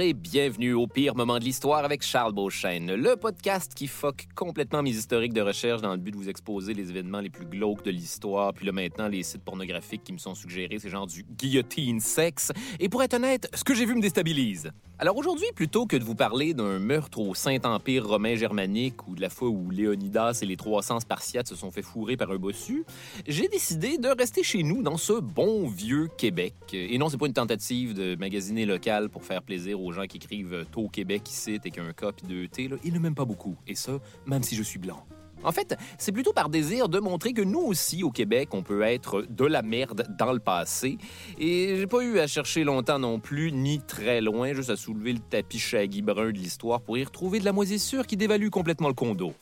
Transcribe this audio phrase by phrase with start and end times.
[0.00, 4.90] Bienvenue au pire moment de l'histoire avec Charles Beauchesne, le podcast qui foque complètement mes
[4.90, 7.90] historiques de recherche dans le but de vous exposer les événements les plus glauques de
[7.90, 8.54] l'histoire.
[8.54, 12.50] Puis là maintenant, les sites pornographiques qui me sont suggérés, c'est genre du guillotine sexe.
[12.78, 14.70] Et pour être honnête, ce que j'ai vu me déstabilise.
[14.98, 19.22] Alors aujourd'hui, plutôt que de vous parler d'un meurtre au Saint-Empire romain germanique ou de
[19.22, 22.84] la fois où Léonidas et les 300 Spartiates se sont fait fourrer par un bossu,
[23.26, 26.54] j'ai décidé de rester chez nous dans ce bon vieux Québec.
[26.72, 30.18] Et non, c'est pas une tentative de magasiner local pour faire plaisir aux gens qui
[30.18, 32.68] écrivent Tôt Québec ici et qu'un K puis deux T.
[32.84, 33.56] Ils ne m'aiment pas beaucoup.
[33.66, 35.04] Et ça, même si je suis blanc.
[35.42, 38.82] En fait, c'est plutôt par désir de montrer que nous aussi, au Québec, on peut
[38.82, 40.98] être de la merde dans le passé.
[41.38, 45.14] Et j'ai pas eu à chercher longtemps non plus, ni très loin, juste à soulever
[45.14, 48.88] le tapis shaggy brun de l'histoire pour y retrouver de la moisissure qui dévalue complètement
[48.88, 49.32] le condo.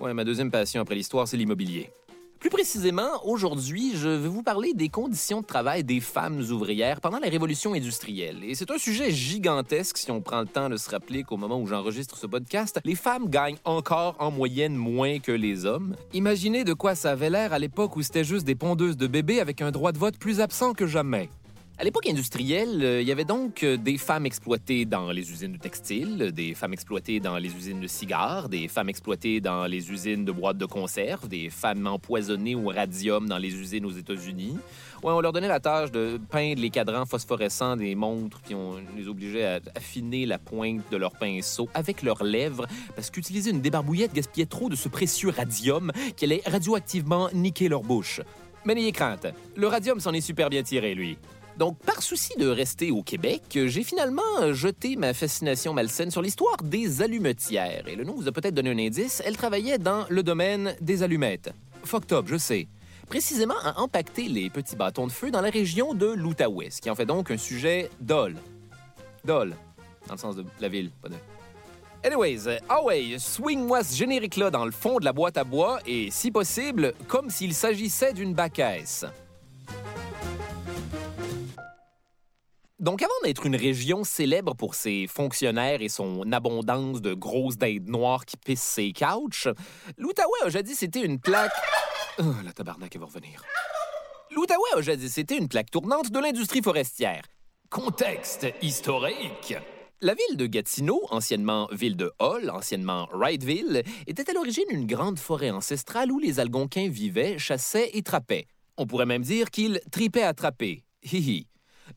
[0.00, 1.90] Ouais, ma deuxième passion après l'histoire, c'est l'immobilier.
[2.40, 7.18] Plus précisément, aujourd'hui, je vais vous parler des conditions de travail des femmes ouvrières pendant
[7.18, 8.44] la révolution industrielle.
[8.44, 11.60] Et c'est un sujet gigantesque si on prend le temps de se rappeler qu'au moment
[11.60, 15.96] où j'enregistre ce podcast, les femmes gagnent encore en moyenne moins que les hommes.
[16.12, 19.40] Imaginez de quoi ça avait l'air à l'époque où c'était juste des pondeuses de bébés
[19.40, 21.30] avec un droit de vote plus absent que jamais.
[21.80, 25.52] À l'époque industrielle, euh, il y avait donc euh, des femmes exploitées dans les usines
[25.52, 29.88] de textile, des femmes exploitées dans les usines de cigares, des femmes exploitées dans les
[29.92, 34.56] usines de boîtes de conserve, des femmes empoisonnées au radium dans les usines aux États-Unis.
[35.04, 38.78] Ouais, on leur donnait la tâche de peindre les cadrans phosphorescents des montres, puis on
[38.96, 43.60] les obligeait à affiner la pointe de leur pinceau avec leurs lèvres, parce qu'utiliser une
[43.60, 48.20] débarbouillette gaspillait trop de ce précieux radium qui allait radioactivement niquer leur bouche.
[48.64, 51.16] Mais n'ayez crainte, le radium s'en est super bien tiré, lui.
[51.58, 56.56] Donc, par souci de rester au Québec, j'ai finalement jeté ma fascination malsaine sur l'histoire
[56.62, 57.88] des allumetières.
[57.88, 61.02] Et le nom vous a peut-être donné un indice, elle travaillait dans le domaine des
[61.02, 61.52] allumettes.
[61.82, 62.68] Fucked je sais.
[63.08, 66.90] Précisément à empaqueter les petits bâtons de feu dans la région de l'Outaouais, ce qui
[66.90, 68.36] en fait donc un sujet dol.
[69.24, 69.56] Dol,
[70.06, 71.14] dans le sens de la ville, pas de...
[72.04, 76.12] Anyways, ah ouais, swing-moi ce générique-là dans le fond de la boîte à bois et,
[76.12, 79.04] si possible, comme s'il s'agissait d'une bacaisse.
[82.78, 87.88] Donc, avant d'être une région célèbre pour ses fonctionnaires et son abondance de grosses dindes
[87.88, 89.48] noires qui pissent ses couches,
[89.96, 91.50] l'Outaouais a jadis été une plaque.
[92.20, 93.42] Oh, la tabarnak, va revenir.
[94.30, 97.24] L'Outaouais a jadis été une plaque tournante de l'industrie forestière.
[97.68, 99.56] Contexte historique.
[100.00, 105.18] La ville de Gatineau, anciennement ville de Hall, anciennement Wrightville, était à l'origine une grande
[105.18, 108.46] forêt ancestrale où les Algonquins vivaient, chassaient et trappaient.
[108.76, 110.84] On pourrait même dire qu'ils tripaient à trapper.
[111.02, 111.48] Hihi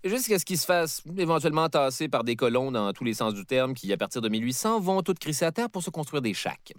[0.03, 3.46] jusqu'à ce qu'ils se fassent éventuellement tasser par des colons dans tous les sens du
[3.46, 6.34] terme qui, à partir de 1800, vont toutes crisser à terre pour se construire des
[6.34, 6.74] chacs.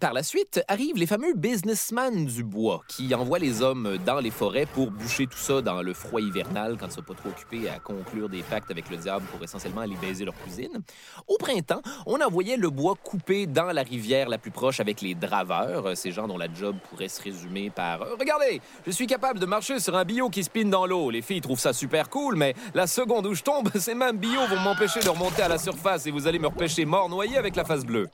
[0.00, 4.30] Par la suite arrivent les fameux businessmen du bois qui envoient les hommes dans les
[4.30, 7.68] forêts pour boucher tout ça dans le froid hivernal quand ils sont pas trop occupés
[7.68, 10.82] à conclure des pactes avec le diable pour essentiellement aller baiser leur cuisine.
[11.28, 15.14] Au printemps, on envoyait le bois coupé dans la rivière la plus proche avec les
[15.14, 19.46] draveurs, ces gens dont la job pourrait se résumer par Regardez, je suis capable de
[19.46, 21.10] marcher sur un bio qui spinne dans l'eau.
[21.10, 24.46] Les filles trouvent ça super cool, mais la seconde où je tombe, ces mêmes bio
[24.48, 27.54] vont m'empêcher de remonter à la surface et vous allez me repêcher mort noyé avec
[27.54, 28.08] la face bleue.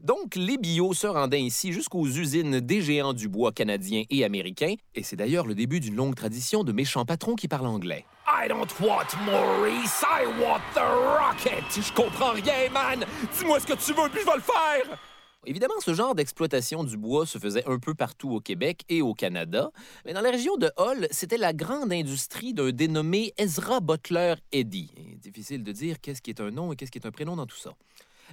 [0.00, 4.74] Donc, les bio se rendaient ici jusqu'aux usines des géants du bois canadiens et américains,
[4.94, 8.04] et c'est d'ailleurs le début d'une longue tradition de méchants patrons qui parlent anglais.
[8.28, 11.64] I don't want Maurice, I want the rocket!
[11.72, 13.04] Je comprends rien, man!
[13.36, 14.98] Dis-moi ce que tu veux, puis je vais le faire!
[15.46, 19.14] Évidemment, ce genre d'exploitation du bois se faisait un peu partout au Québec et au
[19.14, 19.70] Canada,
[20.04, 24.92] mais dans la région de Hull, c'était la grande industrie d'un dénommé Ezra Butler Eddy.
[25.16, 27.46] Difficile de dire qu'est-ce qui est un nom et qu'est-ce qui est un prénom dans
[27.46, 27.74] tout ça.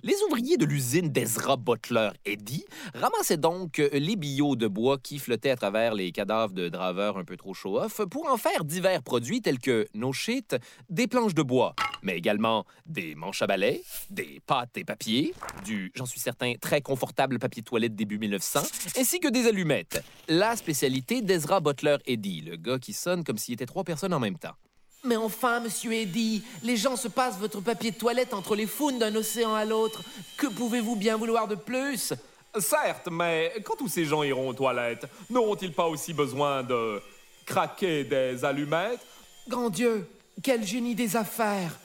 [0.03, 5.19] Les ouvriers de l'usine d'Ezra Butler Eddy ramassaient donc euh, les billots de bois qui
[5.19, 9.01] flottaient à travers les cadavres de draveurs un peu trop show-off pour en faire divers
[9.01, 10.57] produits tels que, no shit,
[10.89, 15.33] des planches de bois, mais également des manches à balai, des pâtes et papiers,
[15.63, 18.61] du, j'en suis certain, très confortable papier toilette début 1900,
[18.97, 20.03] ainsi que des allumettes.
[20.27, 24.19] La spécialité d'Ezra Butler Eddy, le gars qui sonne comme s'il était trois personnes en
[24.19, 24.55] même temps.
[25.05, 28.97] Mais enfin, monsieur Eddy, les gens se passent votre papier de toilette entre les founes
[28.97, 30.01] d'un océan à l'autre.
[30.35, 32.13] Que pouvez-vous bien vouloir de plus?
[32.57, 37.01] Certes, mais quand tous ces gens iront aux toilettes, n'auront-ils pas aussi besoin de
[37.45, 39.05] craquer des allumettes?
[39.47, 40.07] Grand Dieu,
[40.41, 41.77] quel génie des affaires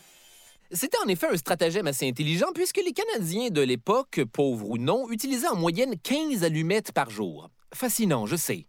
[0.71, 5.11] C'était en effet un stratagème assez intelligent puisque les Canadiens de l'époque, pauvres ou non,
[5.11, 7.51] utilisaient en moyenne 15 allumettes par jour.
[7.75, 8.67] Fascinant, je sais.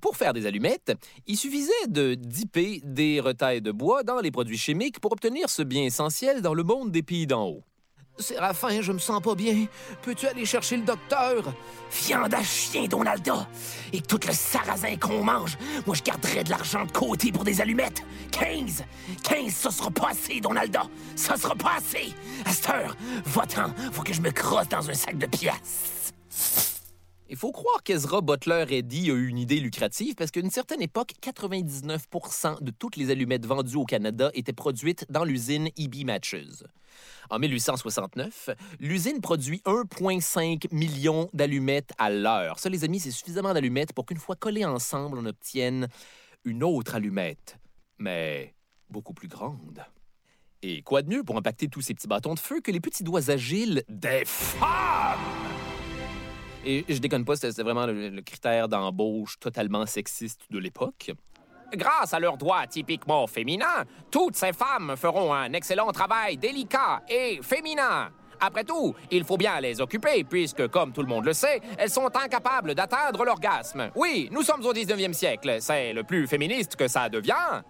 [0.00, 0.92] Pour faire des allumettes,
[1.26, 5.62] il suffisait de dipper des retailles de bois dans les produits chimiques pour obtenir ce
[5.62, 7.62] bien essentiel dans le monde des pays d'en haut.
[8.18, 9.66] Séraphin, je me sens pas bien.
[10.02, 11.54] Peux-tu aller chercher le docteur?
[12.04, 13.48] Viande à chien, Donalda!
[13.92, 15.56] Et tout le sarrasin qu'on mange,
[15.86, 18.02] moi je garderais de l'argent de côté pour des allumettes.
[18.32, 18.84] 15!
[19.22, 20.84] 15, ça sera pas assez, Donalda!
[21.16, 22.12] Ça sera pas assez!
[22.44, 26.12] À cette heure, va-t'en, faut que je me crosse dans un sac de pièces.
[27.32, 30.82] Il faut croire qu'Ezra Butler Eddy a eu une idée lucrative parce qu'à une certaine
[30.82, 36.62] époque, 99% de toutes les allumettes vendues au Canada étaient produites dans l'usine EB Matches.
[37.30, 38.50] En 1869,
[38.80, 42.58] l'usine produit 1,5 million d'allumettes à l'heure.
[42.58, 45.88] Ça, les amis, c'est suffisamment d'allumettes pour qu'une fois collées ensemble, on obtienne
[46.44, 47.56] une autre allumette,
[47.96, 48.54] mais
[48.90, 49.82] beaucoup plus grande.
[50.60, 53.04] Et quoi de mieux pour impacter tous ces petits bâtons de feu que les petits
[53.04, 55.51] doigts agiles des femmes?
[56.64, 61.12] Et je déconne pas, c'était vraiment le, le critère d'embauche totalement sexiste de l'époque.
[61.74, 67.40] Grâce à leurs doigts typiquement féminins, toutes ces femmes feront un excellent travail délicat et
[67.42, 68.10] féminin.
[68.44, 71.90] Après tout, il faut bien les occuper, puisque, comme tout le monde le sait, elles
[71.90, 73.90] sont incapables d'atteindre l'orgasme.
[73.94, 75.58] Oui, nous sommes au 19e siècle.
[75.60, 77.62] C'est le plus féministe que ça devient.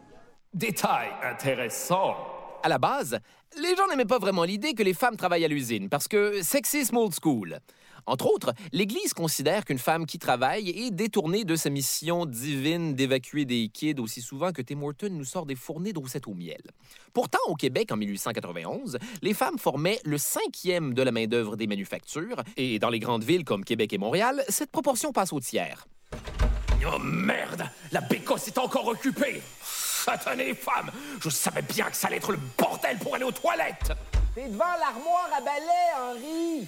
[0.55, 2.17] Détail intéressant.
[2.63, 3.19] À la base,
[3.61, 6.97] les gens n'aimaient pas vraiment l'idée que les femmes travaillent à l'usine, parce que sexisme
[6.97, 7.59] old school.
[8.07, 13.45] Entre autres, l'Église considère qu'une femme qui travaille est détournée de sa mission divine d'évacuer
[13.45, 16.63] des kids aussi souvent que Tim Horton nous sort des fournées de roussettes au miel.
[17.13, 22.43] Pourtant, au Québec, en 1891, les femmes formaient le cinquième de la main-d'œuvre des manufactures,
[22.57, 25.87] et dans les grandes villes comme Québec et Montréal, cette proportion passe au tiers.
[26.85, 27.65] Oh merde!
[27.93, 29.41] La bécosse est encore occupée!
[29.63, 30.91] Satanée femme!
[31.21, 33.93] Je savais bien que ça allait être le bordel pour aller aux toilettes!
[34.35, 36.67] T'es devant l'armoire à balai, Henri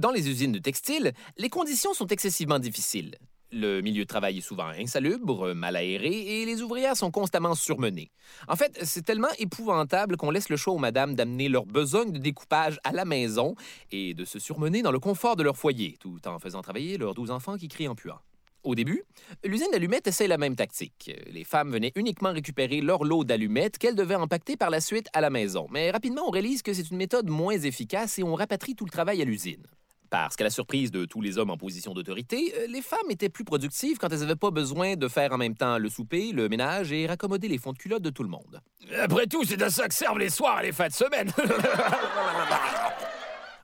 [0.00, 3.18] Dans les usines de textile, les conditions sont excessivement difficiles.
[3.52, 8.10] Le milieu de travail est souvent insalubre, mal aéré et les ouvrières sont constamment surmenées.
[8.48, 12.18] En fait, c'est tellement épouvantable qu'on laisse le choix aux madames d'amener leur besogne de
[12.18, 13.56] découpage à la maison
[13.92, 17.12] et de se surmener dans le confort de leur foyer, tout en faisant travailler leurs
[17.12, 18.20] douze enfants qui crient en puant.
[18.62, 19.02] Au début,
[19.44, 21.14] l'usine d'allumettes essaie la même tactique.
[21.30, 25.20] Les femmes venaient uniquement récupérer leur lot d'allumettes qu'elles devaient empaqueter par la suite à
[25.20, 25.66] la maison.
[25.70, 28.90] Mais rapidement, on réalise que c'est une méthode moins efficace et on rapatrie tout le
[28.90, 29.66] travail à l'usine.
[30.10, 33.28] Parce qu'à la surprise de tous les hommes en position d'autorité, euh, les femmes étaient
[33.28, 36.48] plus productives quand elles n'avaient pas besoin de faire en même temps le souper, le
[36.48, 38.60] ménage et raccommoder les fonds de culotte de tout le monde.
[38.98, 41.30] Après tout, c'est de ça que servent les soirs et les fins de semaine.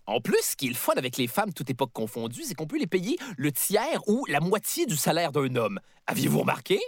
[0.09, 2.69] En plus, ce qui est le fun avec les femmes, toute époque confondue, c'est qu'on
[2.69, 5.81] peut les payer le tiers ou la moitié du salaire d'un homme.
[6.07, 6.79] Aviez-vous remarqué?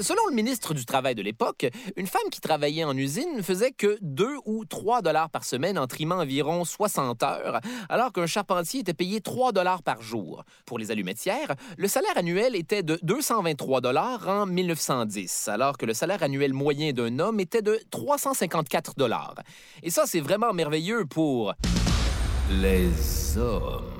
[0.00, 1.66] Selon le ministre du Travail de l'époque,
[1.96, 5.78] une femme qui travaillait en usine ne faisait que 2 ou 3 dollars par semaine
[5.78, 10.44] en trimant environ 60 heures, alors qu'un charpentier était payé 3 dollars par jour.
[10.64, 15.92] Pour les allumettières, le salaire annuel était de 223 dollars en 1910, alors que le
[15.92, 19.34] salaire annuel moyen d'un homme était de 354 dollars.
[19.82, 21.52] Et ça, c'est vraiment merveilleux pour
[22.50, 23.99] les hommes.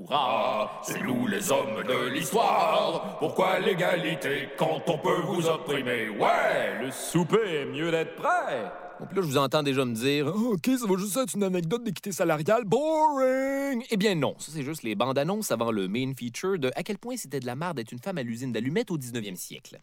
[0.00, 3.18] Hurrah, c'est nous les hommes de l'histoire.
[3.18, 6.08] Pourquoi l'égalité quand on peut vous opprimer?
[6.08, 8.70] Ouais, Le souper est mieux d'être prêt.
[9.00, 11.34] Bon, puis là, je vous entends déjà me dire Ah, OK, ça va juste être
[11.34, 12.62] une anecdote d'équité salariale.
[12.64, 13.84] Boring!
[13.90, 14.36] Eh bien, non.
[14.38, 17.40] Ça, c'est juste les bandes annonces avant le main feature de à quel point c'était
[17.40, 19.80] de la merde d'être une femme à l'usine d'allumettes au 19e siècle.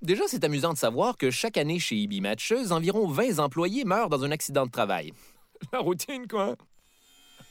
[0.00, 4.08] Déjà, c'est amusant de savoir que chaque année chez EB Matches, environ 20 employés meurent
[4.08, 5.12] dans un accident de travail.
[5.72, 6.56] La routine, quoi.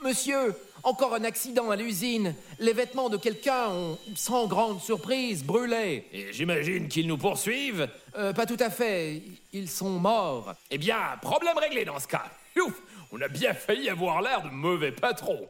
[0.04, 2.34] Monsieur, encore un accident à l'usine.
[2.58, 6.08] Les vêtements de quelqu'un ont, sans grande surprise, brûlé.
[6.12, 7.88] Et j'imagine qu'ils nous poursuivent.
[8.18, 9.22] Euh, pas tout à fait.
[9.54, 10.56] Ils sont morts.
[10.72, 12.26] Eh bien, problème réglé dans ce cas.
[12.58, 12.74] Ouf,
[13.12, 15.48] on a bien failli avoir l'air de mauvais patrons.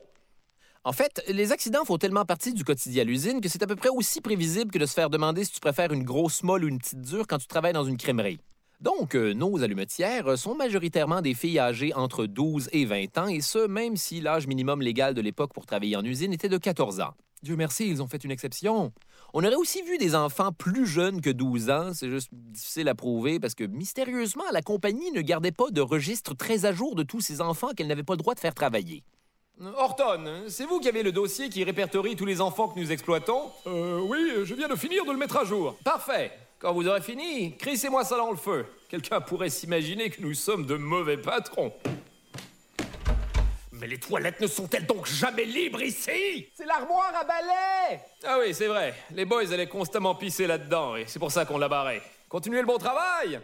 [0.83, 3.77] En fait, les accidents font tellement partie du quotidien à l'usine que c'est à peu
[3.77, 6.67] près aussi prévisible que de se faire demander si tu préfères une grosse molle ou
[6.67, 8.41] une petite dure quand tu travailles dans une crèmerie.
[8.81, 13.39] Donc, euh, nos allumetières sont majoritairement des filles âgées entre 12 et 20 ans, et
[13.39, 16.99] ce, même si l'âge minimum légal de l'époque pour travailler en usine était de 14
[16.99, 17.13] ans.
[17.43, 18.91] Dieu merci, ils ont fait une exception.
[19.35, 22.95] On aurait aussi vu des enfants plus jeunes que 12 ans, c'est juste difficile à
[22.95, 27.03] prouver parce que mystérieusement, la compagnie ne gardait pas de registre très à jour de
[27.03, 29.03] tous ces enfants qu'elle n'avait pas le droit de faire travailler.
[29.77, 33.43] Horton, c'est vous qui avez le dossier qui répertorie tous les enfants que nous exploitons?
[33.67, 35.75] Euh, oui, je viens de finir de le mettre à jour.
[35.83, 36.31] Parfait.
[36.61, 38.67] Quand vous aurez fini, crissez-moi ça dans le feu.
[38.87, 41.73] Quelqu'un pourrait s'imaginer que nous sommes de mauvais patrons.
[43.71, 46.47] Mais les toilettes ne sont-elles donc jamais libres ici?
[46.53, 48.93] C'est l'armoire à balai Ah oui, c'est vrai.
[49.09, 51.99] Les boys allaient constamment pisser là-dedans et c'est pour ça qu'on l'a barré.
[52.29, 53.41] Continuez le bon travail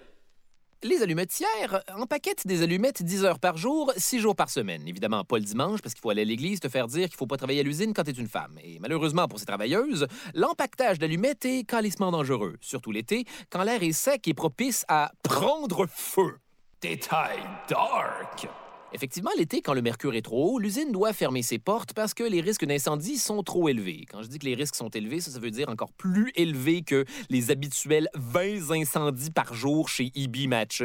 [0.83, 4.87] Les allumetières empaquettent des allumettes 10 heures par jour, 6 jours par semaine.
[4.87, 7.25] Évidemment, pas le dimanche, parce qu'il faut aller à l'église te faire dire qu'il faut
[7.25, 8.59] pas travailler à l'usine quand t'es une femme.
[8.63, 10.05] Et malheureusement pour ces travailleuses,
[10.35, 15.87] l'empaquetage d'allumettes est calissement dangereux, surtout l'été, quand l'air est sec et propice à prendre
[15.89, 16.37] feu.
[16.79, 18.47] Détail dark
[18.93, 22.23] Effectivement, l'été, quand le mercure est trop haut, l'usine doit fermer ses portes parce que
[22.23, 24.05] les risques d'incendie sont trop élevés.
[24.09, 27.03] Quand je dis que les risques sont élevés, ça, veut dire encore plus élevés que
[27.29, 30.83] les habituels 20 incendies par jour chez EB Matches.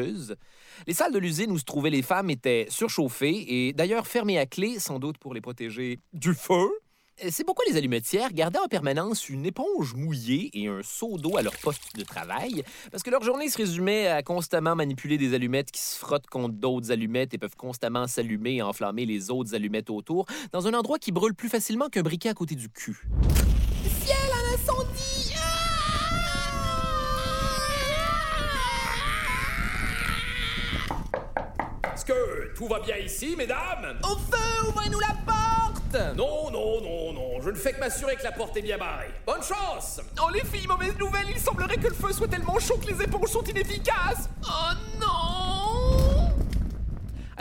[0.87, 4.47] Les salles de l'usine où se trouvaient les femmes étaient surchauffées et d'ailleurs fermées à
[4.47, 6.71] clé, sans doute pour les protéger du feu.
[7.19, 11.43] C'est pourquoi les allumetières gardaient en permanence une éponge mouillée et un seau d'eau à
[11.43, 15.71] leur poste de travail, parce que leur journée se résumait à constamment manipuler des allumettes
[15.71, 19.91] qui se frottent contre d'autres allumettes et peuvent constamment s'allumer et enflammer les autres allumettes
[19.91, 23.07] autour, dans un endroit qui brûle plus facilement qu'un briquet à côté du cul.
[24.05, 25.35] Ciel, un incendie
[31.95, 34.01] Est-ce que tout va bien ici, mesdames?
[34.03, 35.15] Au feu, ouvrez-nous la
[35.93, 37.41] porte Non, non, non, non.
[37.43, 39.11] Je ne fais que m'assurer que la porte est bien barrée.
[39.27, 42.79] Bonne chance Oh les filles, mauvaise nouvelle, il semblerait que le feu soit tellement chaud
[42.79, 45.62] que les éponges sont inefficaces Oh non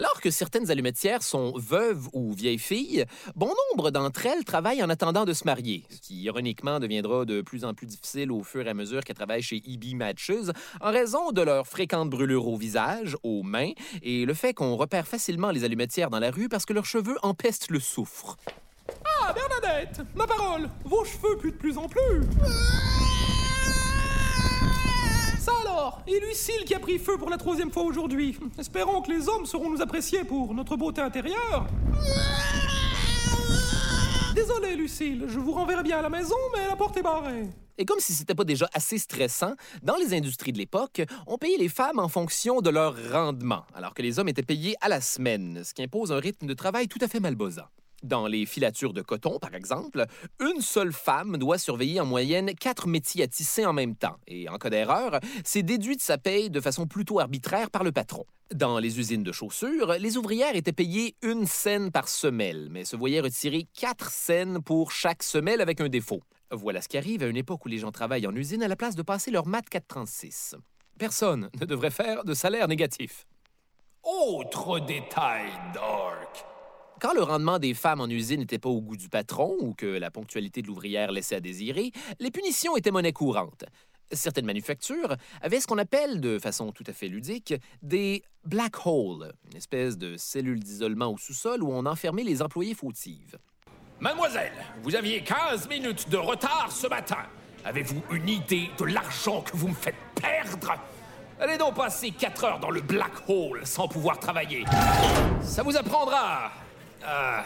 [0.01, 3.05] Alors que certaines allumetières sont veuves ou vieilles filles,
[3.35, 7.41] bon nombre d'entre elles travaillent en attendant de se marier, ce qui ironiquement deviendra de
[7.41, 10.31] plus en plus difficile au fur et à mesure qu'elles travaillent chez EB Matches
[10.81, 15.07] en raison de leurs fréquentes brûlures au visage, aux mains et le fait qu'on repère
[15.07, 18.37] facilement les allumetières dans la rue parce que leurs cheveux empestent le soufre.
[19.21, 22.01] Ah, Bernadette, ma parole, vos cheveux puent de plus en plus.
[25.61, 28.37] Alors, et Lucille qui a pris feu pour la troisième fois aujourd'hui?
[28.57, 31.67] Espérons que les hommes sauront nous apprécier pour notre beauté intérieure.
[34.33, 37.49] Désolé, Lucille, je vous renverrai bien à la maison, mais la porte est barrée.
[37.77, 39.53] Et comme si c'était pas déjà assez stressant,
[39.83, 43.93] dans les industries de l'époque, on payait les femmes en fonction de leur rendement, alors
[43.93, 46.87] que les hommes étaient payés à la semaine, ce qui impose un rythme de travail
[46.87, 47.67] tout à fait malbosant.
[48.03, 50.05] Dans les filatures de coton, par exemple,
[50.39, 54.17] une seule femme doit surveiller en moyenne quatre métiers à tisser en même temps.
[54.27, 57.91] Et en cas d'erreur, c'est déduit de sa paye de façon plutôt arbitraire par le
[57.91, 58.25] patron.
[58.53, 62.95] Dans les usines de chaussures, les ouvrières étaient payées une scène par semelle, mais se
[62.95, 66.21] voyaient retirer quatre scènes pour chaque semelle avec un défaut.
[66.51, 68.75] Voilà ce qui arrive à une époque où les gens travaillent en usine à la
[68.75, 70.55] place de passer leur mat 436.
[70.97, 73.25] Personne ne devrait faire de salaire négatif.
[74.03, 76.10] Autre détail dark.
[77.01, 79.87] Quand le rendement des femmes en usine n'était pas au goût du patron ou que
[79.87, 83.65] la ponctualité de l'ouvrière laissait à désirer, les punitions étaient monnaie courante.
[84.11, 89.33] Certaines manufactures avaient ce qu'on appelle, de façon tout à fait ludique, des black holes,
[89.49, 93.35] une espèce de cellule d'isolement au sous-sol où on enfermait les employés fautives.
[93.99, 94.53] Mademoiselle,
[94.83, 97.25] vous aviez 15 minutes de retard ce matin.
[97.65, 100.73] Avez-vous une idée de l'argent que vous me faites perdre?
[101.39, 104.65] Allez donc passer 4 heures dans le black hole sans pouvoir travailler.
[105.41, 106.51] Ça vous apprendra
[107.05, 107.45] à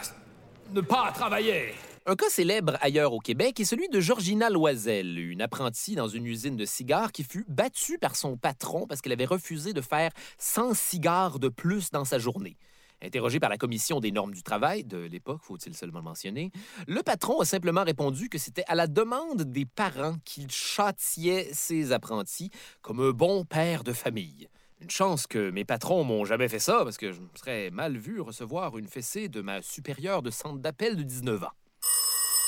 [0.74, 1.74] ne pas travailler.
[2.07, 6.27] Un cas célèbre ailleurs au Québec est celui de Georgina Loisel, une apprentie dans une
[6.27, 10.12] usine de cigares qui fut battue par son patron parce qu'elle avait refusé de faire
[10.38, 12.57] 100 cigares de plus dans sa journée.
[13.01, 16.51] Interrogé par la commission des normes du travail de l'époque, faut-il seulement le mentionner,
[16.88, 21.91] le patron a simplement répondu que c'était à la demande des parents qu'il châtiait ses
[21.91, 24.47] apprentis comme un bon père de famille.
[24.82, 27.98] Une chance que mes patrons m'ont jamais fait ça, parce que je me serais mal
[27.98, 31.51] vu recevoir une fessée de ma supérieure de centre d'appel de 19 ans.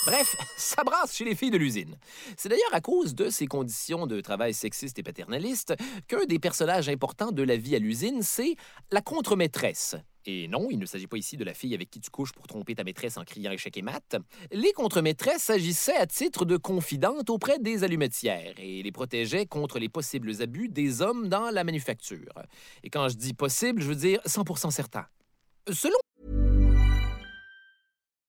[0.05, 1.97] Bref, ça brasse chez les filles de l'usine.
[2.37, 5.73] C'est d'ailleurs à cause de ces conditions de travail sexistes et paternalistes
[6.07, 8.55] qu'un des personnages importants de la vie à l'usine, c'est
[8.91, 9.95] la contremaîtresse.
[10.29, 12.45] Et non, il ne s'agit pas ici de la fille avec qui tu couches pour
[12.47, 14.17] tromper ta maîtresse en criant échec et mat.
[14.51, 19.87] Les contremaîtresses agissaient à titre de confidentes auprès des allumetières et les protégeaient contre les
[19.87, 22.33] possibles abus des hommes dans la manufacture.
[22.83, 25.05] Et quand je dis possible, je veux dire 100 certain.
[25.71, 25.97] Selon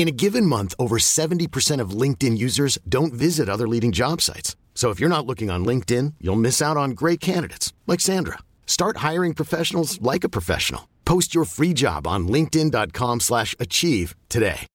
[0.00, 4.56] In a given month, over 70% of LinkedIn users don't visit other leading job sites.
[4.74, 8.38] So if you're not looking on LinkedIn, you'll miss out on great candidates like Sandra.
[8.66, 10.88] Start hiring professionals like a professional.
[11.04, 14.66] Post your free job on linkedin.com/achieve today.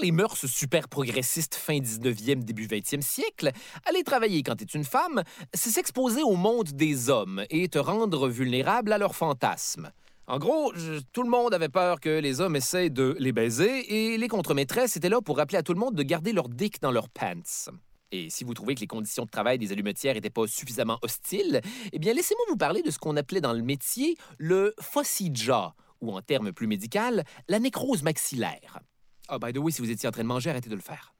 [0.00, 3.52] Les mœurs super progressistes fin 19e, début 20e siècle,
[3.84, 7.78] aller travailler quand tu es une femme, c'est s'exposer au monde des hommes et te
[7.78, 9.90] rendre vulnérable à leurs fantasmes.
[10.28, 10.74] En gros,
[11.14, 14.94] tout le monde avait peur que les hommes essaient de les baiser et les contremaîtresses
[14.94, 17.70] étaient là pour rappeler à tout le monde de garder leur dick dans leurs pants.
[18.12, 21.62] Et si vous trouvez que les conditions de travail des allumetières n'étaient pas suffisamment hostiles,
[21.92, 26.14] eh bien, laissez-moi vous parler de ce qu'on appelait dans le métier le fossija, ou
[26.14, 28.80] en termes plus médicaux, la nécrose maxillaire.
[29.28, 31.14] Ah, by the way, si vous étiez en train de manger, arrêtez de le faire.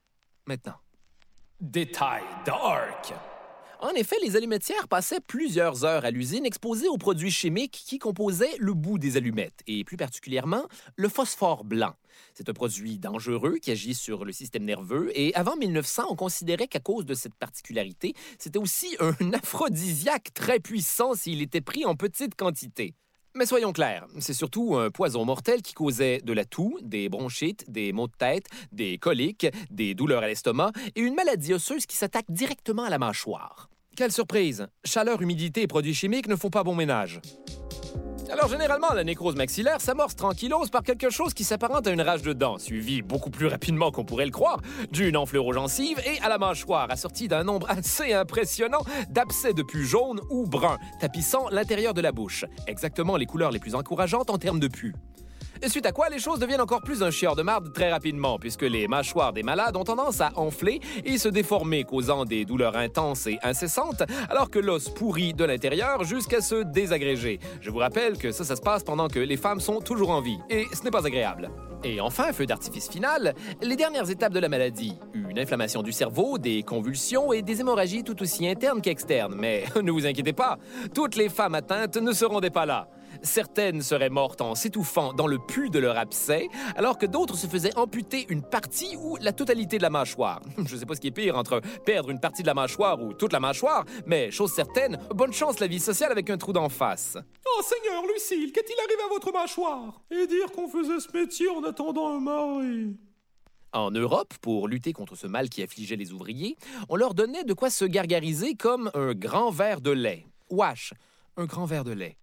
[0.46, 0.76] Maintenant.
[1.60, 2.24] Détail.
[3.80, 8.56] En effet, les allumetières passaient plusieurs heures à l'usine exposées aux produits chimiques qui composaient
[8.58, 10.66] le bout des allumettes, et plus particulièrement
[10.96, 11.94] le phosphore blanc.
[12.34, 16.66] C'est un produit dangereux qui agit sur le système nerveux, et avant 1900, on considérait
[16.66, 21.94] qu'à cause de cette particularité, c'était aussi un aphrodisiaque très puissant s'il était pris en
[21.94, 22.94] petite quantité.
[23.34, 27.70] Mais soyons clairs, c'est surtout un poison mortel qui causait de la toux, des bronchites,
[27.70, 31.96] des maux de tête, des coliques, des douleurs à l'estomac et une maladie osseuse qui
[31.96, 33.68] s'attaque directement à la mâchoire.
[33.96, 34.66] Quelle surprise!
[34.84, 37.20] Chaleur, humidité et produits chimiques ne font pas bon ménage.
[38.30, 42.20] Alors, généralement, la nécrose maxillaire s'amorce tranquillos par quelque chose qui s'apparente à une rage
[42.22, 44.60] de dents, suivie beaucoup plus rapidement qu'on pourrait le croire,
[44.92, 49.62] d'une enflure aux gencives et à la mâchoire, assortie d'un nombre assez impressionnant d'abcès de
[49.62, 52.44] pus jaunes ou bruns, tapissant l'intérieur de la bouche.
[52.66, 54.94] Exactement les couleurs les plus encourageantes en termes de pus.
[55.66, 58.62] Suite à quoi, les choses deviennent encore plus un chieur de marde très rapidement, puisque
[58.62, 63.26] les mâchoires des malades ont tendance à enfler et se déformer, causant des douleurs intenses
[63.26, 67.38] et incessantes, alors que l'os pourrit de l'intérieur jusqu'à se désagréger.
[67.60, 70.20] Je vous rappelle que ça, ça se passe pendant que les femmes sont toujours en
[70.20, 71.50] vie, et ce n'est pas agréable.
[71.84, 74.98] Et enfin, feu d'artifice final, les dernières étapes de la maladie.
[75.14, 79.34] Une inflammation du cerveau, des convulsions et des hémorragies tout aussi internes qu'externes.
[79.36, 80.58] Mais ne vous inquiétez pas,
[80.94, 82.88] toutes les femmes atteintes ne seront des pas là.
[83.22, 87.46] Certaines seraient mortes en s'étouffant dans le pu de leur abcès, alors que d'autres se
[87.46, 90.40] faisaient amputer une partie ou la totalité de la mâchoire.
[90.66, 93.12] Je sais pas ce qui est pire entre perdre une partie de la mâchoire ou
[93.12, 96.68] toute la mâchoire, mais chose certaine, bonne chance la vie sociale avec un trou d'en
[96.68, 97.16] face.
[97.46, 100.00] Oh Seigneur, Lucille, qu'est-il arrivé à votre mâchoire?
[100.10, 102.96] Et dire qu'on faisait ce métier en attendant un mari.
[103.72, 106.56] En Europe, pour lutter contre ce mal qui affligeait les ouvriers,
[106.88, 110.24] on leur donnait de quoi se gargariser comme un grand verre de lait.
[110.48, 110.94] Wash,
[111.36, 112.16] un grand verre de lait.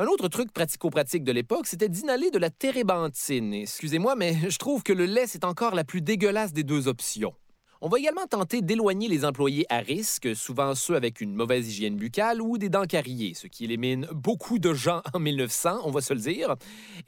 [0.00, 3.52] Un autre truc pratico-pratique de l'époque, c'était d'inhaler de la térébenthine.
[3.52, 7.34] Excusez-moi, mais je trouve que le lait, c'est encore la plus dégueulasse des deux options.
[7.80, 11.96] On va également tenter d'éloigner les employés à risque, souvent ceux avec une mauvaise hygiène
[11.96, 16.00] buccale ou des dents carriées, ce qui élimine beaucoup de gens en 1900, on va
[16.00, 16.54] se le dire.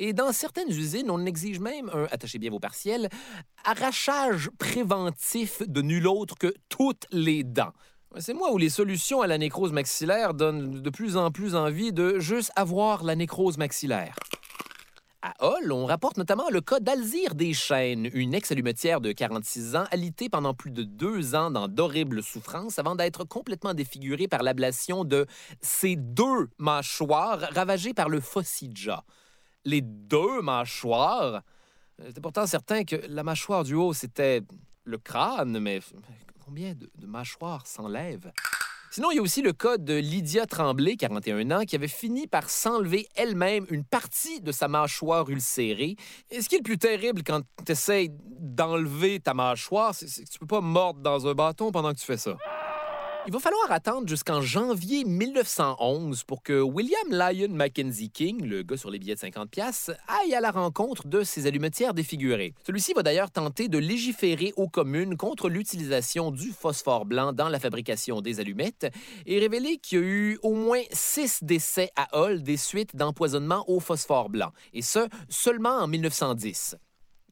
[0.01, 3.09] Et dans certaines usines, on exige même un, attachez bien vos partiels,
[3.63, 7.73] arrachage préventif de nul autre que toutes les dents.
[8.19, 11.93] C'est moi où les solutions à la nécrose maxillaire donnent de plus en plus envie
[11.93, 14.17] de juste avoir la nécrose maxillaire.
[15.23, 20.29] À Hull, on rapporte notamment le cas d'Alzire Deschênes, une ex-allumetière de 46 ans, alitée
[20.29, 25.27] pendant plus de deux ans dans d'horribles souffrances avant d'être complètement défigurée par l'ablation de
[25.61, 29.05] ses deux mâchoires ravagées par le fossija.
[29.65, 31.43] Les deux mâchoires?
[32.05, 34.43] J'étais pourtant certain que la mâchoire du haut, c'était
[34.85, 35.81] le crâne, mais
[36.51, 38.33] combien de, mâchoires s'enlèvent?
[38.91, 42.27] Sinon, il y a aussi le cas de Lydia Tremblay, 41 ans, qui avait fini
[42.27, 45.95] par s'enlever elle-même une partie de sa mâchoire ulcérée.
[46.29, 48.09] Et ce qui est le plus terrible quand tu essaies
[48.41, 52.01] d'enlever ta mâchoire, c'est c'est que tu peux pas mordre dans un bâton pendant que
[52.01, 52.37] tu fais ça.
[53.27, 58.79] Il va falloir attendre jusqu'en janvier 1911 pour que William Lyon Mackenzie King, le gars
[58.79, 62.55] sur les billets de 50 pièces, aille à la rencontre de ces allumetières défigurées.
[62.67, 67.61] Celui-ci va d'ailleurs tenter de légiférer aux communes contre l'utilisation du phosphore blanc dans la
[67.61, 68.91] fabrication des allumettes
[69.27, 73.65] et révéler qu'il y a eu au moins six décès à Hull des suites d'empoisonnement
[73.69, 76.77] au phosphore blanc, et ce, seulement en 1910.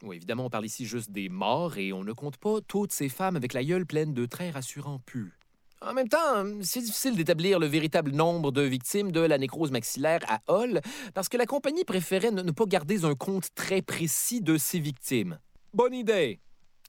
[0.02, 3.08] Oui, évidemment, on parle ici juste des morts et on ne compte pas toutes ces
[3.08, 5.37] femmes avec la gueule pleine de très rassurants pus.
[5.80, 10.20] En même temps, c'est difficile d'établir le véritable nombre de victimes de la nécrose maxillaire
[10.26, 10.80] à Hull
[11.14, 15.38] parce que la compagnie préférait ne pas garder un compte très précis de ses victimes.
[15.72, 16.40] Bonne idée!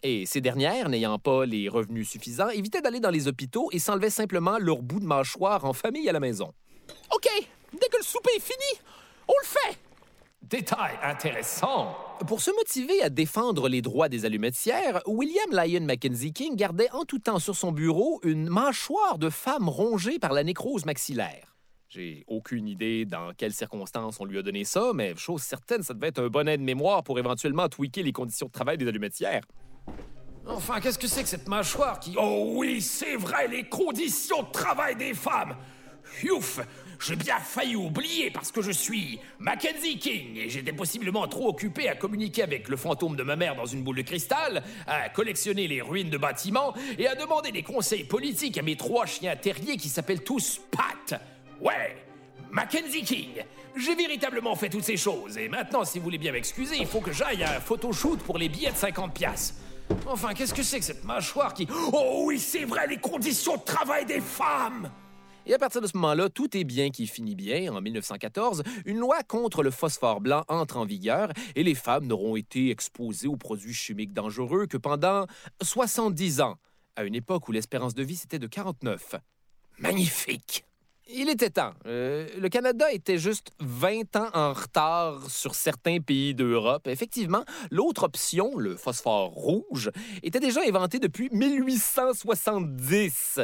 [0.02, 4.10] Et ces dernières, n'ayant pas les revenus suffisants, évitaient d'aller dans les hôpitaux et s'enlevaient
[4.10, 6.54] simplement leur bout de mâchoire en famille à la maison.
[7.14, 7.30] OK,
[7.74, 8.82] dès que le souper est fini,
[9.28, 9.89] on le fait!
[10.50, 11.96] Détail intéressant.
[12.26, 17.06] Pour se motiver à défendre les droits des allumetières, William Lyon Mackenzie King gardait en
[17.06, 21.56] tout temps sur son bureau une mâchoire de femme rongée par la nécrose maxillaire.
[21.88, 25.94] J'ai aucune idée dans quelles circonstances on lui a donné ça, mais chose certaine, ça
[25.94, 29.44] devait être un bon aide-mémoire pour éventuellement tweaker les conditions de travail des allumetières.
[30.48, 32.16] Enfin, qu'est-ce que c'est que cette mâchoire qui...
[32.18, 35.56] Oh oui, c'est vrai, les conditions de travail des femmes
[36.24, 36.60] Youf
[37.00, 41.88] j'ai bien failli oublier parce que je suis Mackenzie King et j'étais possiblement trop occupé
[41.88, 45.68] à communiquer avec le fantôme de ma mère dans une boule de cristal, à collectionner
[45.68, 49.78] les ruines de bâtiments et à demander des conseils politiques à mes trois chiens terriers
[49.78, 51.22] qui s'appellent tous Pat.
[51.62, 51.96] Ouais,
[52.52, 53.44] Mackenzie King.
[53.78, 57.02] J'ai véritablement fait toutes ces choses et maintenant, si vous voulez bien m'excuser, il faut
[57.02, 59.56] que j'aille à un photoshoot pour les billets de 50 piastres.
[60.06, 61.68] Enfin, qu'est-ce que c'est que cette mâchoire qui...
[61.94, 64.92] Oh oui, c'est vrai, les conditions de travail des femmes
[65.50, 67.74] et à partir de ce moment-là, tout est bien qui finit bien.
[67.74, 72.36] En 1914, une loi contre le phosphore blanc entre en vigueur et les femmes n'auront
[72.36, 75.26] été exposées aux produits chimiques dangereux que pendant
[75.64, 76.58] 70 ans,
[76.96, 79.16] à une époque où l'espérance de vie c'était de 49.
[79.80, 80.66] Magnifique!
[81.12, 81.74] Il était temps.
[81.88, 86.88] Euh, le Canada était juste 20 ans en retard sur certains pays d'Europe.
[86.88, 89.90] Effectivement, l'autre option, le phosphore rouge,
[90.22, 93.40] était déjà inventé depuis 1870.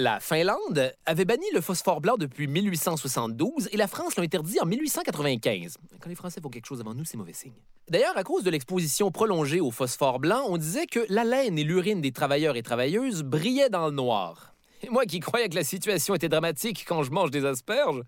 [0.00, 4.64] La Finlande avait banni le phosphore blanc depuis 1872 et la France l'a interdit en
[4.64, 5.76] 1895.
[5.98, 7.56] Quand les Français font quelque chose avant nous, c'est mauvais signe.
[7.90, 11.64] D'ailleurs, à cause de l'exposition prolongée au phosphore blanc, on disait que la laine et
[11.64, 14.54] l'urine des travailleurs et travailleuses brillaient dans le noir.
[14.84, 18.00] Et moi qui croyais que la situation était dramatique quand je mange des asperges,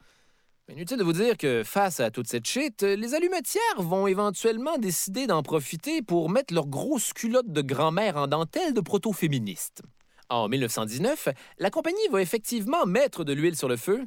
[0.68, 5.26] Inutile de vous dire que face à toute cette shit, les allumetières vont éventuellement décider
[5.26, 9.83] d'en profiter pour mettre leurs grosses culottes de grand-mère en dentelle de proto-féministes.
[10.30, 14.06] En 1919, la compagnie va effectivement mettre de l'huile sur le feu,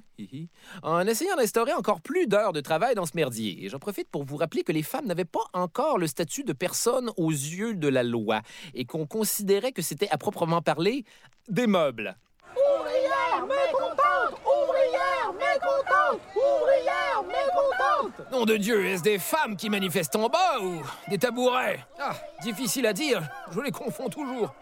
[0.81, 3.65] en essayant d'instaurer encore plus d'heures de travail dans ce merdier.
[3.65, 6.53] Et j'en profite pour vous rappeler que les femmes n'avaient pas encore le statut de
[6.53, 8.41] personne aux yeux de la loi
[8.73, 11.03] et qu'on considérait que c'était à proprement parler
[11.49, 12.15] des meubles.
[12.55, 14.39] Ouvrière mécontente!
[14.45, 16.21] Ouvrière mécontente!
[16.37, 18.31] Ouvrière mécontente!
[18.31, 21.85] Nom de Dieu, est-ce des femmes qui manifestent en bas ou des tabourets?
[21.99, 24.53] Ah, difficile à dire, je les confonds toujours.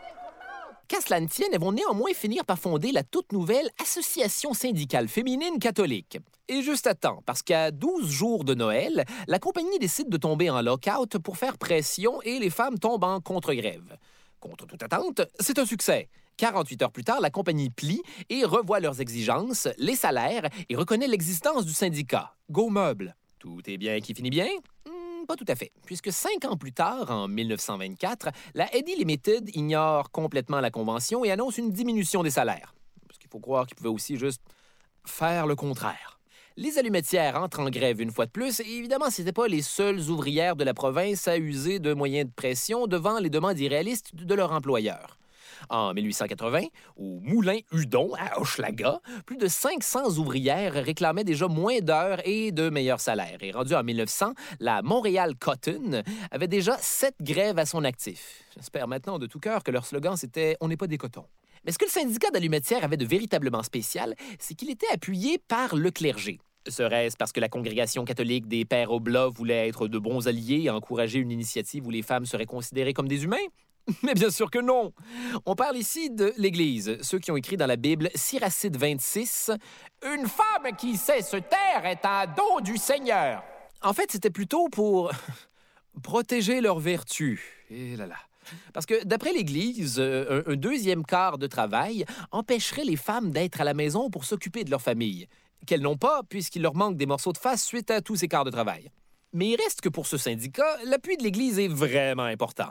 [0.91, 1.21] Qu'à cela
[1.57, 6.17] vont néanmoins finir par fonder la toute nouvelle Association syndicale féminine catholique.
[6.49, 10.49] Et juste à temps, parce qu'à 12 jours de Noël, la compagnie décide de tomber
[10.49, 13.97] en lockout pour faire pression et les femmes tombent en contre-grève.
[14.41, 16.09] Contre toute attente, c'est un succès.
[16.35, 21.07] 48 heures plus tard, la compagnie plie et revoit leurs exigences, les salaires et reconnaît
[21.07, 22.35] l'existence du syndicat.
[22.49, 23.15] Go Meuble.
[23.39, 24.49] Tout est bien qui finit bien?
[25.25, 30.11] Pas tout à fait, puisque cinq ans plus tard, en 1924, la Eddy Limited ignore
[30.11, 32.73] complètement la convention et annonce une diminution des salaires.
[33.07, 34.41] Parce qu'il faut croire qu'ils pouvaient aussi juste
[35.05, 36.19] faire le contraire.
[36.57, 39.61] Les allumetières entrent en grève une fois de plus, et évidemment, ce n'étaient pas les
[39.61, 44.13] seules ouvrières de la province à user de moyens de pression devant les demandes irréalistes
[44.13, 45.17] de leur employeur.
[45.69, 46.61] En 1880,
[46.97, 52.69] au Moulin Hudon, à Hochelaga, plus de 500 ouvrières réclamaient déjà moins d'heures et de
[52.69, 53.37] meilleurs salaires.
[53.41, 58.43] Et rendu en 1900, la Montréal Cotton avait déjà sept grèves à son actif.
[58.55, 61.25] J'espère maintenant de tout cœur que leur slogan c'était On n'est pas des cotons.
[61.65, 65.75] Mais ce que le syndicat d'allumetières avait de véritablement spécial, c'est qu'il était appuyé par
[65.75, 66.39] le clergé.
[66.67, 70.69] Serait-ce parce que la congrégation catholique des Pères Oblats voulait être de bons alliés et
[70.69, 73.37] encourager une initiative où les femmes seraient considérées comme des humains?
[74.03, 74.93] Mais bien sûr que non.
[75.45, 79.51] On parle ici de l'Église, ceux qui ont écrit dans la Bible Siracide 26
[80.03, 83.43] Une femme qui sait se taire est un don du Seigneur.
[83.81, 85.11] En fait, c'était plutôt pour
[86.03, 87.65] protéger leur vertu.
[87.69, 88.17] Et là là.
[88.73, 93.63] Parce que d'après l'Église, euh, un, deuxième quart de travail empêcherait les femmes d'être à
[93.63, 95.27] la maison pour s'occuper de leur famille,
[95.67, 98.45] qu'elles n'ont pas puisqu'il leur manque des morceaux de face suite à tous ces quarts
[98.45, 98.91] de travail.
[99.33, 102.69] Mais il reste que pour ce syndicat, l'appui de l'Église est vraiment important.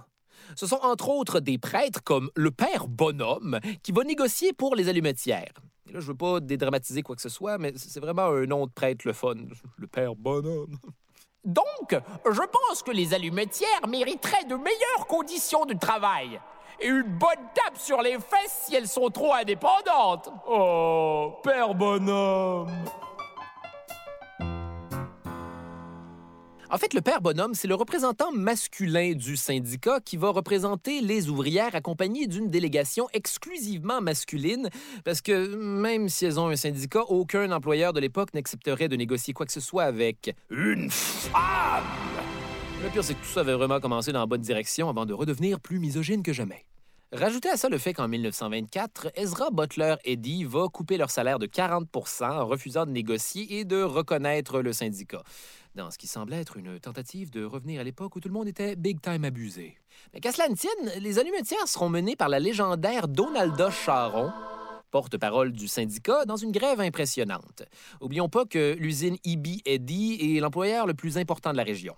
[0.56, 4.88] Ce sont entre autres des prêtres comme le père Bonhomme qui va négocier pour les
[4.88, 5.52] allumetières.
[5.88, 8.66] Et là, je veux pas dédramatiser quoi que ce soit, mais c'est vraiment un nom
[8.66, 9.34] de prêtre le fun.
[9.76, 10.76] Le père Bonhomme.
[11.44, 11.96] Donc,
[12.30, 16.40] je pense que les allumetières mériteraient de meilleures conditions de travail.
[16.80, 20.30] Et une bonne tape sur les fesses si elles sont trop indépendantes.
[20.48, 22.70] Oh, père bonhomme.
[26.72, 31.28] En fait, le père bonhomme, c'est le représentant masculin du syndicat qui va représenter les
[31.28, 34.70] ouvrières accompagnées d'une délégation exclusivement masculine,
[35.04, 39.34] parce que même si elles ont un syndicat, aucun employeur de l'époque n'accepterait de négocier
[39.34, 41.82] quoi que ce soit avec une femme.
[42.84, 45.12] Le pire, c'est que tout ça avait vraiment commencé dans la bonne direction avant de
[45.12, 46.66] redevenir plus misogyne que jamais.
[47.12, 51.46] Rajoutez à ça le fait qu'en 1924, Ezra Butler Eddy va couper leur salaire de
[51.46, 51.88] 40
[52.20, 55.24] en refusant de négocier et de reconnaître le syndicat,
[55.74, 58.48] dans ce qui semblait être une tentative de revenir à l'époque où tout le monde
[58.48, 59.76] était big time abusé.
[60.12, 64.32] Mais qu'à cela ne tienne, les allumetières seront menées par la légendaire Donalda Charon,
[64.90, 67.62] porte-parole du syndicat, dans une grève impressionnante.
[68.00, 69.60] Oublions pas que l'usine E.B.
[69.64, 71.94] Eddy est l'employeur le plus important de la région.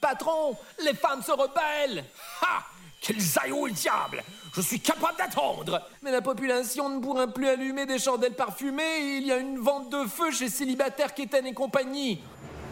[0.00, 2.04] Patron, les femmes se rebellent
[2.42, 2.64] Ha!
[3.00, 4.24] Qu'ils aillent au diable
[4.54, 9.16] Je suis capable d'attendre Mais la population ne pourra plus allumer des chandelles parfumées et
[9.18, 12.22] il y a une vente de feu chez célibataires Kéten et compagnie.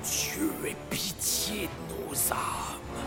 [0.03, 3.07] Dieu ait pitié de nos âmes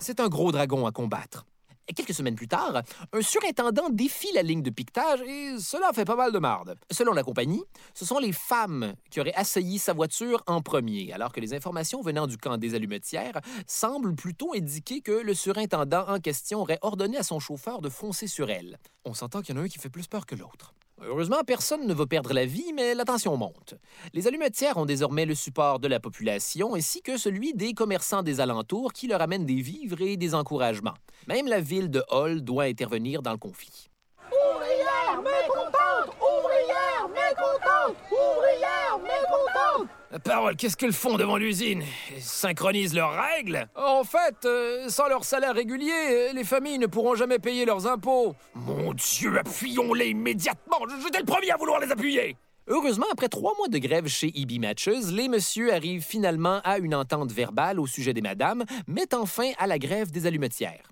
[0.00, 1.46] C'est un gros dragon à combattre.
[1.86, 6.04] Et quelques semaines plus tard, un surintendant défie la ligne de piquetage et cela fait
[6.04, 6.74] pas mal de marde.
[6.90, 7.62] Selon la compagnie,
[7.94, 12.02] ce sont les femmes qui auraient assailli sa voiture en premier, alors que les informations
[12.02, 17.18] venant du camp des allumetières semblent plutôt indiquer que le surintendant en question aurait ordonné
[17.18, 18.78] à son chauffeur de foncer sur elle.
[19.04, 20.74] On s'entend qu'il y en a un qui fait plus peur que l'autre.
[21.06, 23.74] Heureusement, personne ne va perdre la vie, mais la tension monte.
[24.14, 28.40] Les allumetières ont désormais le support de la population ainsi que celui des commerçants des
[28.40, 30.94] alentours qui leur amènent des vivres et des encouragements.
[31.26, 33.90] Même la ville de Hull doit intervenir dans le conflit.
[34.26, 36.16] Ouvrière mécontente!
[36.20, 37.96] Ouvrière mécontente!
[38.10, 39.97] Ouvrière mécontente!
[40.24, 41.82] Parole, qu'est-ce qu'elles font devant l'usine?
[42.14, 43.68] Elles synchronisent leurs règles?
[43.76, 48.34] En fait, euh, sans leur salaire régulier, les familles ne pourront jamais payer leurs impôts.
[48.54, 52.36] Mon Dieu, appuyons-les immédiatement J'étais le premier à vouloir les appuyer
[52.68, 56.94] Heureusement, après trois mois de grève chez EB Matches, les messieurs arrivent finalement à une
[56.94, 60.82] entente verbale au sujet des madames, mettant fin à la grève des allumetières.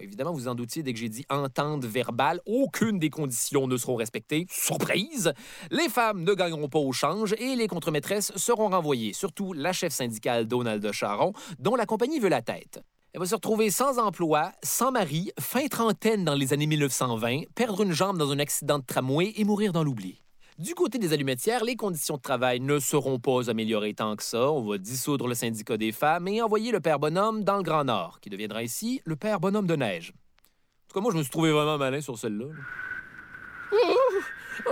[0.00, 3.96] Évidemment, vous en doutiez, dès que j'ai dit entente verbale, aucune des conditions ne seront
[3.96, 4.46] respectées.
[4.50, 5.32] Surprise!
[5.70, 9.92] Les femmes ne gagneront pas au change et les contremaîtresses seront renvoyées, surtout la chef
[9.92, 12.80] syndicale Donald Charon, dont la compagnie veut la tête.
[13.12, 17.82] Elle va se retrouver sans emploi, sans mari, fin trentaine dans les années 1920, perdre
[17.82, 20.20] une jambe dans un accident de tramway et mourir dans l'oubli.
[20.58, 24.50] Du côté des allumetières, les conditions de travail ne seront pas améliorées tant que ça.
[24.50, 27.84] On va dissoudre le syndicat des femmes et envoyer le père bonhomme dans le Grand
[27.84, 30.14] Nord, qui deviendra ici le père bonhomme de neige.
[30.14, 32.46] En tout cas, moi, je me suis trouvé vraiment malin sur celle-là.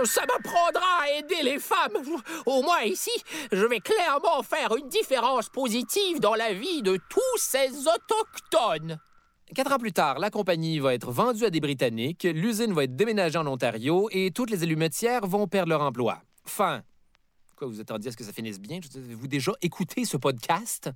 [0.05, 1.97] Ça m'apprendra à aider les femmes.
[2.47, 3.11] Au moins ici,
[3.51, 8.99] je vais clairement faire une différence positive dans la vie de tous ces autochtones.
[9.53, 12.95] Quatre ans plus tard, la compagnie va être vendue à des Britanniques, l'usine va être
[12.95, 16.23] déménagée en Ontario et toutes les allumetières vont perdre leur emploi.
[16.45, 16.81] Fin.
[17.55, 18.79] Quoi, vous attendiez à ce que ça finisse bien?
[18.95, 20.89] Avez-vous déjà écouté ce podcast?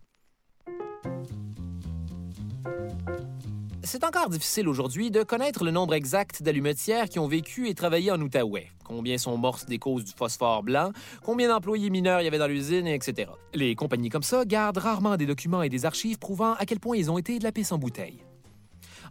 [3.84, 8.12] C'est encore difficile aujourd'hui de connaître le nombre exact d'allumetières qui ont vécu et travaillé
[8.12, 8.68] en Outaouais.
[8.84, 10.92] Combien sont mortes des causes du phosphore blanc,
[11.24, 13.32] combien d'employés mineurs y avait dans l'usine, etc.
[13.54, 16.98] Les compagnies comme ça gardent rarement des documents et des archives prouvant à quel point
[16.98, 18.24] ils ont été de la pisse en bouteille.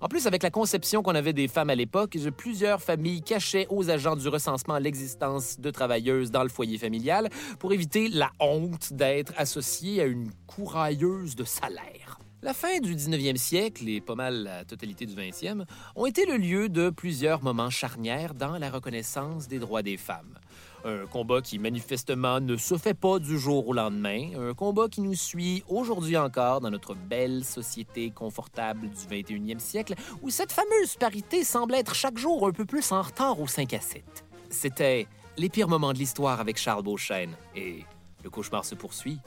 [0.00, 3.90] En plus, avec la conception qu'on avait des femmes à l'époque, plusieurs familles cachaient aux
[3.90, 9.32] agents du recensement l'existence de travailleuses dans le foyer familial pour éviter la honte d'être
[9.36, 12.18] associées à une courailleuse de salaire.
[12.42, 15.64] La fin du 19e siècle et pas mal la totalité du 20e
[15.96, 20.38] ont été le lieu de plusieurs moments charnières dans la reconnaissance des droits des femmes.
[20.84, 25.00] Un combat qui manifestement ne se fait pas du jour au lendemain, un combat qui
[25.00, 30.96] nous suit aujourd'hui encore dans notre belle société confortable du 21e siècle où cette fameuse
[30.96, 34.04] parité semble être chaque jour un peu plus en retard au 5 à 7.
[34.50, 37.84] C'était les pires moments de l'histoire avec Charles Beauchesne et
[38.22, 39.18] le cauchemar se poursuit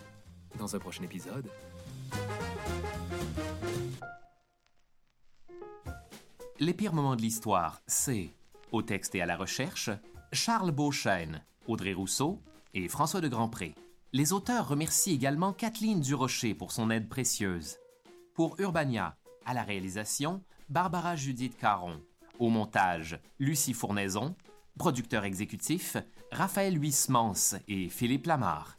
[0.58, 1.48] dans un prochain épisode.
[6.60, 8.30] Les pires moments de l'histoire, c'est,
[8.72, 9.90] au texte et à la recherche,
[10.34, 12.42] Charles Beauchesne, Audrey Rousseau
[12.74, 13.76] et François de Grandpré.
[14.14, 17.78] Les auteurs remercient également Kathleen Durocher pour son aide précieuse.
[18.34, 22.02] Pour Urbania, à la réalisation, Barbara Judith Caron.
[22.40, 24.36] Au montage, Lucie Fournaison.
[24.80, 25.98] Producteur exécutif,
[26.32, 28.78] Raphaël Huysmans et Philippe Lamar.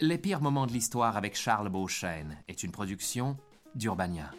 [0.00, 3.36] Les pires moments de l'histoire avec Charles Beauchesne est une production
[3.74, 4.30] d'Urbania.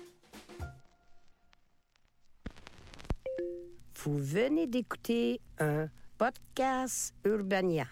[4.04, 7.88] Vous venez d'écouter un podcast Urbania.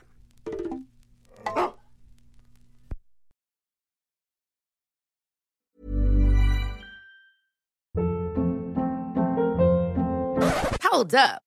[10.83, 11.46] Hold up.